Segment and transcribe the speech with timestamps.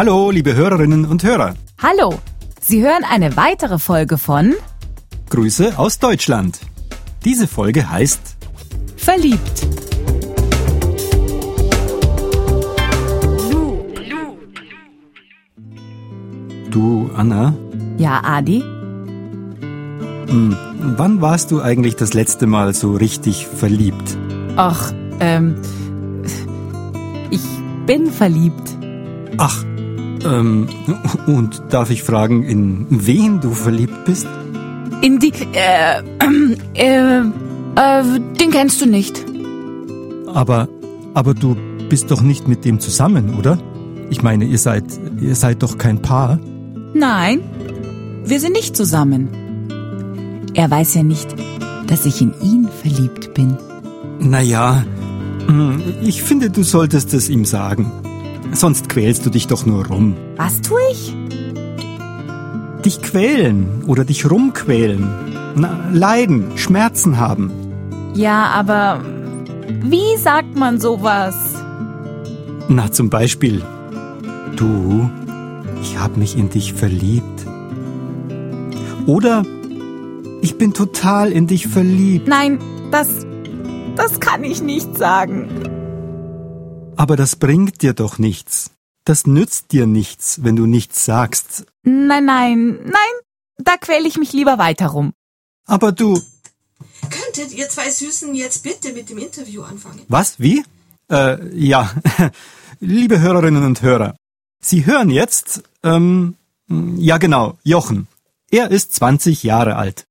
[0.00, 1.56] Hallo, liebe Hörerinnen und Hörer.
[1.82, 2.14] Hallo,
[2.58, 4.54] Sie hören eine weitere Folge von
[5.28, 6.58] Grüße aus Deutschland.
[7.26, 8.34] Diese Folge heißt
[8.96, 9.66] Verliebt.
[16.70, 17.54] Du, Anna,
[17.98, 18.64] Ja, Adi?
[20.32, 24.16] wann warst du eigentlich das letzte Mal so richtig verliebt?
[24.56, 25.56] Ach, ähm,
[27.28, 27.42] ich
[27.84, 28.78] bin verliebt.
[29.36, 29.62] Ach,
[30.24, 30.68] ähm,
[31.26, 34.26] und darf ich fragen, in wen du verliebt bist?
[35.02, 36.02] In die, äh,
[36.74, 37.20] äh,
[37.76, 39.24] äh, den kennst du nicht.
[40.34, 40.68] Aber,
[41.14, 41.56] aber du
[41.88, 43.58] bist doch nicht mit dem zusammen, oder?
[44.10, 44.84] Ich meine, ihr seid,
[45.20, 46.38] ihr seid doch kein Paar.
[46.94, 47.40] Nein,
[48.24, 49.28] wir sind nicht zusammen.
[50.54, 51.34] Er weiß ja nicht,
[51.86, 53.56] dass ich in ihn verliebt bin.
[54.18, 54.84] Naja,
[55.46, 57.90] hm, ich finde, du solltest es ihm sagen.
[58.52, 60.16] Sonst quälst du dich doch nur rum.
[60.36, 61.14] Was tue ich?
[62.84, 65.08] Dich quälen oder dich rumquälen.
[65.56, 67.50] Na, leiden, Schmerzen haben.
[68.14, 69.00] Ja, aber
[69.82, 71.36] wie sagt man sowas?
[72.68, 73.62] Na, zum Beispiel,
[74.56, 75.10] du,
[75.82, 77.46] ich hab mich in dich verliebt.
[79.06, 79.44] Oder,
[80.42, 82.28] ich bin total in dich verliebt.
[82.28, 82.58] Nein,
[82.90, 83.26] das,
[83.96, 85.48] das kann ich nicht sagen.
[87.00, 88.72] Aber das bringt dir doch nichts.
[89.04, 91.64] Das nützt dir nichts, wenn du nichts sagst.
[91.82, 93.14] Nein, nein, nein,
[93.56, 95.14] da quäle ich mich lieber weiter rum.
[95.66, 96.20] Aber du,
[97.08, 100.02] Könntet ihr zwei Süßen jetzt bitte mit dem Interview anfangen?
[100.08, 100.62] was, wie?
[101.10, 101.90] Äh, ja,
[102.80, 104.14] liebe Hörerinnen und Hörer,
[104.62, 106.36] Sie hören jetzt, ähm,
[106.68, 108.08] ja genau, Jochen.
[108.50, 110.04] Er ist 20 Jahre alt.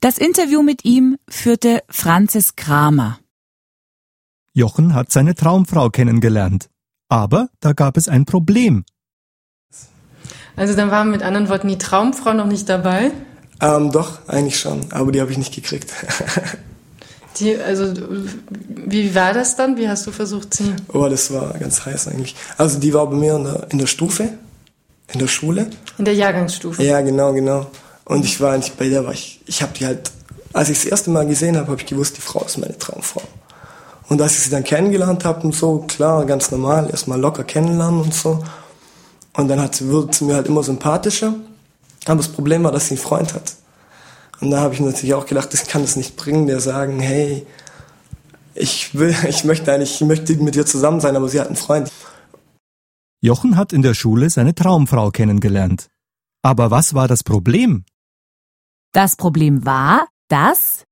[0.00, 3.18] Das Interview mit ihm führte Franzis Kramer.
[4.58, 6.68] Jochen hat seine Traumfrau kennengelernt.
[7.08, 8.84] Aber da gab es ein Problem.
[10.56, 13.12] Also dann war mit anderen Worten die Traumfrau noch nicht dabei.
[13.60, 15.92] Ähm, doch, eigentlich schon, aber die habe ich nicht gekriegt.
[17.38, 17.94] Die, also
[18.48, 19.76] wie war das dann?
[19.76, 20.74] Wie hast du versucht sie?
[20.92, 22.34] oh, das war ganz heiß eigentlich.
[22.56, 24.30] Also die war bei mir in der, in der Stufe,
[25.12, 25.70] in der Schule.
[25.98, 26.82] In der Jahrgangsstufe.
[26.82, 27.66] Ja, genau, genau.
[28.06, 30.10] Und ich war eigentlich bei der, war ich, ich habe die halt,
[30.52, 33.22] als ich das erste Mal gesehen habe, habe ich gewusst, die Frau ist meine Traumfrau.
[34.08, 38.00] Und als ich sie dann kennengelernt habe und so, klar, ganz normal, erstmal locker kennenlernen
[38.00, 38.42] und so.
[39.36, 41.34] Und dann hat sie, wurde sie mir halt immer sympathischer.
[42.06, 43.54] Aber das Problem war, dass sie einen Freund hat.
[44.40, 47.46] Und da habe ich natürlich auch gedacht, das kann es nicht bringen, der sagen, hey,
[48.54, 51.56] ich will, ich möchte eigentlich, ich möchte mit dir zusammen sein, aber sie hat einen
[51.56, 51.90] Freund.
[53.20, 55.88] Jochen hat in der Schule seine Traumfrau kennengelernt.
[56.42, 57.84] Aber was war das Problem?
[58.92, 60.84] Das Problem war, dass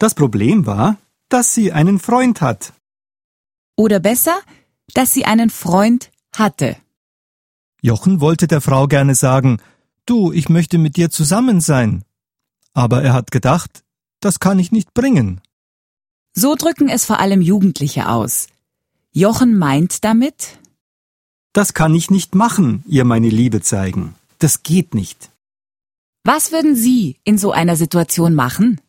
[0.00, 0.96] Das Problem war,
[1.28, 2.72] dass sie einen Freund hat.
[3.76, 4.36] oder besser,
[4.94, 6.76] dass sie einen Freund hatte.
[7.82, 9.58] Jochen wollte der Frau gerne sagen,
[10.06, 12.02] du, ich möchte mit dir zusammen sein.
[12.72, 13.84] Aber er hat gedacht,
[14.20, 15.40] das kann ich nicht bringen.
[16.34, 18.48] So drücken es vor allem Jugendliche aus.
[19.12, 20.58] Jochen meint damit,
[21.52, 24.14] Das kann ich nicht machen, ihr meine Liebe zeigen.
[24.38, 25.30] Das geht nicht.
[26.24, 28.80] was würden Sie in so einer Situation machen?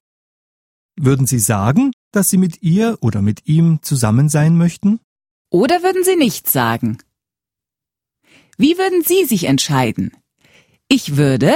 [1.04, 5.00] Würden Sie sagen, dass Sie mit ihr oder mit ihm zusammen sein möchten?
[5.50, 7.00] Oder würden Sie nichts sagen?
[8.60, 10.12] Wie würden Sie sich entscheiden?
[10.88, 11.56] Ich würde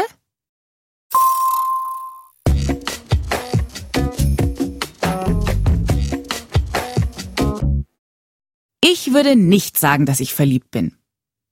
[8.84, 10.96] Ich würde nicht sagen, dass ich verliebt bin.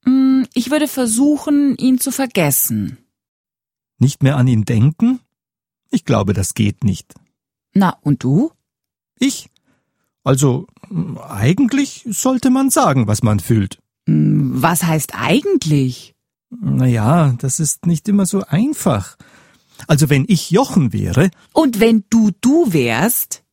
[0.06, 2.98] Hm, Ich würde versuchen, ihn zu vergessen.
[4.00, 5.20] Nicht mehr an ihn denken?
[5.90, 7.14] Ich glaube, das geht nicht.
[7.74, 8.52] Na, und du?
[9.20, 9.50] Ich?
[10.24, 10.68] Also,
[11.28, 13.80] eigentlich sollte man sagen, was man fühlt.
[14.08, 16.14] Hm, Was heißt eigentlich?
[16.50, 19.18] Naja, das ist nicht immer so einfach.
[19.88, 23.44] Also, wenn ich Jochen wäre, Und wenn du du wärst?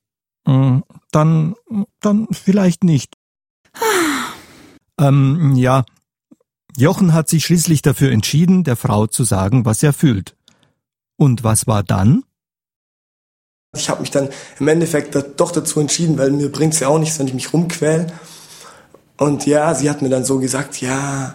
[0.47, 0.81] mm,
[1.11, 1.55] dann,
[2.01, 3.15] dann vielleicht nicht.
[4.99, 5.85] ähm, ja.
[6.77, 10.37] Jochen hat sich schließlich dafür entschieden, der Frau zu sagen, was er fühlt.
[11.17, 12.23] Und was war dann?
[13.77, 14.29] Ich habe mich dann
[14.59, 18.13] im Endeffekt doch dazu entschieden, weil mir bringt's ja auch nichts, wenn ich mich rumquäl.
[19.17, 21.35] Und ja, sie hat mir dann so gesagt, ja,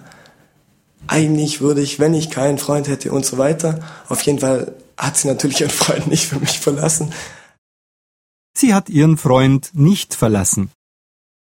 [1.07, 3.79] eigentlich würde ich, wenn ich keinen Freund hätte und so weiter.
[4.09, 7.13] Auf jeden Fall hat sie natürlich ihren Freund nicht für mich verlassen.
[8.57, 10.71] Sie hat ihren Freund nicht verlassen.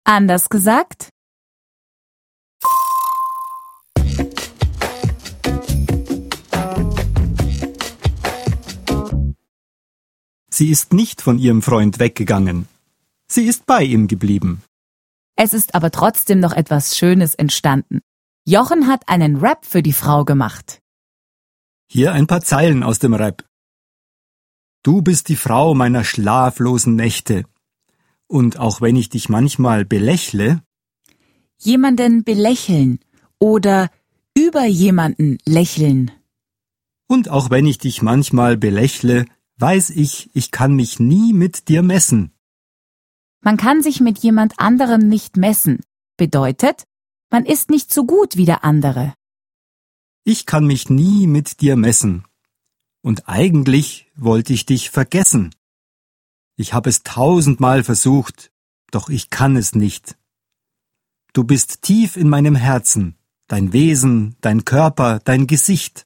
[0.06, 1.10] Anders gesagt?
[10.60, 12.68] Sie ist nicht von ihrem Freund weggegangen.
[13.32, 14.62] Sie ist bei ihm geblieben.
[15.38, 18.02] Es ist aber trotzdem noch etwas Schönes entstanden.
[18.46, 20.82] Jochen hat einen Rap für die Frau gemacht.
[21.90, 23.46] Hier ein paar Zeilen aus dem Rap.
[24.84, 27.46] Du bist die Frau meiner schlaflosen Nächte.
[28.28, 30.62] Und auch wenn ich dich manchmal belächle,
[31.58, 33.00] Jemanden belächeln
[33.40, 33.90] oder
[34.38, 36.12] über jemanden lächeln.
[37.08, 39.26] und auch wenn ich dich manchmal belächle,
[39.60, 42.32] weiß ich, ich kann mich nie mit dir messen.
[43.42, 45.80] Man kann sich mit jemand anderem nicht messen.
[46.18, 46.86] Bedeutet,
[47.30, 49.14] man ist nicht so gut wie der andere.
[50.24, 52.26] Ich kann mich nie mit dir messen.
[53.02, 55.56] Und eigentlich wollte ich dich vergessen.
[56.58, 58.52] Ich habe es tausendmal versucht,
[58.92, 60.18] doch ich kann es nicht.
[61.32, 63.16] Du bist tief in meinem Herzen,
[63.48, 66.06] dein Wesen, dein Körper, dein Gesicht.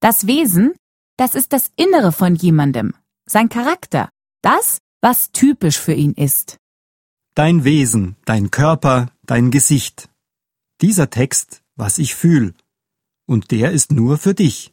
[0.00, 0.74] Das Wesen,
[1.20, 2.94] das ist das Innere von jemandem,
[3.26, 4.08] sein Charakter,
[4.40, 6.56] das, was typisch für ihn ist.
[7.34, 10.08] Dein Wesen, dein Körper, dein Gesicht.
[10.80, 12.54] Dieser Text, was ich fühl.
[13.26, 14.72] Und der ist nur für dich.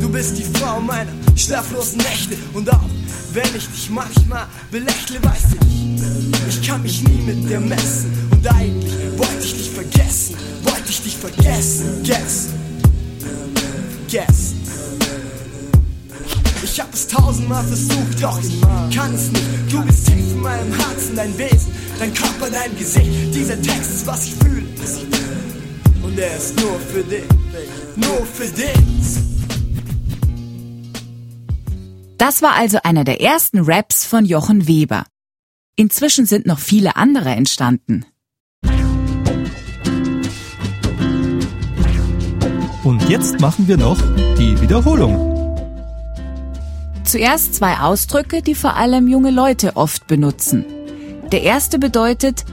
[0.00, 2.88] Du bist die Frau meiner schlaflosen Nächte und auch
[3.34, 5.78] wenn ich dich manchmal belächle, weiß ich,
[6.48, 10.34] ich kann mich nie mit dir messen und eigentlich wollte ich dich vergessen,
[10.64, 12.48] wollte ich dich vergessen, guess,
[14.10, 14.54] guess.
[16.64, 18.60] Ich hab es tausendmal versucht, doch ich
[18.96, 19.44] kann es nicht.
[19.70, 23.08] Du bist tief in meinem Herzen, dein Wesen, dein Körper, dein Gesicht.
[23.32, 24.66] Dieser Text ist, was ich fühle.
[26.02, 27.24] Und er ist nur für dich,
[27.94, 29.22] nur für dich.
[32.16, 35.06] Das war also einer der ersten Raps von Jochen Weber.
[35.76, 38.04] Inzwischen sind noch viele andere entstanden.
[42.88, 43.98] Und jetzt machen wir noch
[44.38, 45.14] die Wiederholung.
[47.04, 50.64] Zuerst zwei Ausdrücke, die vor allem junge Leute oft benutzen.
[51.30, 52.46] Der erste bedeutet,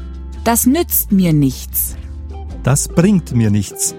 [0.43, 1.95] das nützt mir nichts.
[2.63, 3.95] Das bringt mir nichts.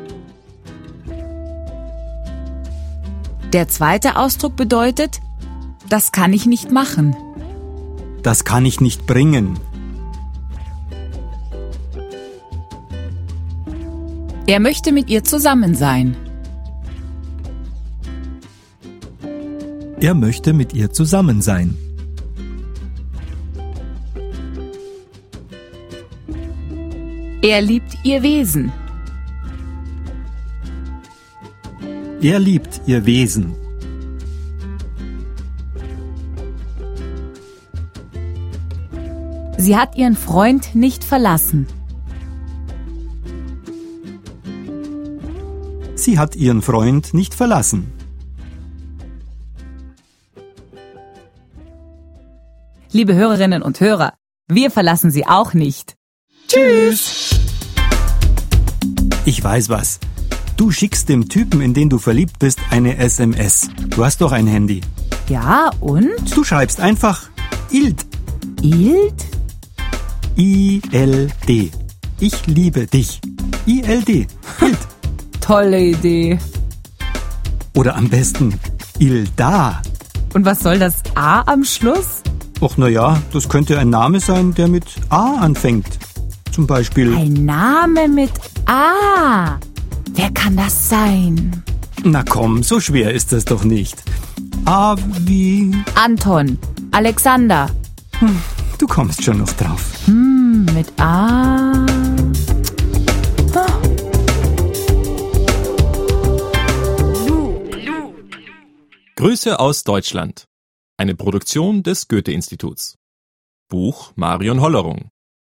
[3.54, 5.20] Der zweite Ausdruck bedeutet,
[5.88, 7.16] das kann ich nicht machen.
[8.22, 9.58] Das kann ich nicht bringen.
[14.46, 16.14] Er möchte mit ihr zusammen sein.
[20.00, 21.76] Er möchte mit ihr zusammen sein.
[27.42, 28.72] Er liebt ihr Wesen.
[32.20, 33.54] Er liebt ihr Wesen.
[39.56, 41.66] Sie hat ihren Freund nicht verlassen.
[45.94, 47.95] Sie hat ihren Freund nicht verlassen.
[52.96, 54.14] Liebe Hörerinnen und Hörer,
[54.48, 55.96] wir verlassen Sie auch nicht.
[56.48, 57.38] Tschüss.
[59.26, 60.00] Ich weiß was.
[60.56, 63.68] Du schickst dem Typen, in den du verliebt bist, eine SMS.
[63.90, 64.80] Du hast doch ein Handy.
[65.28, 66.34] Ja, und?
[66.34, 67.28] Du schreibst einfach
[67.70, 68.00] ILD.
[68.62, 69.26] Ild?
[70.38, 71.70] I-L-D.
[72.18, 73.20] Ich liebe dich.
[73.66, 74.26] I-L-D.
[74.62, 74.78] ILD.
[75.42, 76.38] Tolle Idee.
[77.74, 78.58] Oder am besten
[78.98, 79.82] Ilda.
[80.32, 82.15] Und was soll das A am Schluss?
[82.60, 85.98] Och na ja, das könnte ein Name sein, der mit A anfängt.
[86.52, 87.14] Zum Beispiel.
[87.14, 88.32] Ein Name mit
[88.66, 89.58] A.
[90.14, 91.62] Wer kann das sein?
[92.02, 93.96] Na komm, so schwer ist das doch nicht.
[94.64, 94.96] A
[95.26, 95.74] wie.
[95.94, 96.58] Anton.
[96.92, 97.68] Alexander.
[98.78, 99.82] Du kommst schon noch drauf.
[100.06, 101.84] Hm, mit A.
[109.16, 110.46] Grüße aus Deutschland.
[110.98, 112.96] Eine Produktion des Goethe-Instituts.
[113.68, 115.10] Buch Marion Hollerung.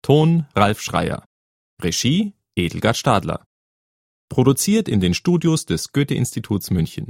[0.01, 1.25] Ton Ralf Schreier.
[1.79, 3.45] Regie Edelgard Stadler.
[4.29, 7.05] Produziert in den Studios des Goethe-Instituts München.